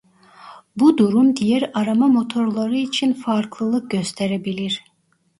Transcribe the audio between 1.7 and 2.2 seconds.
arama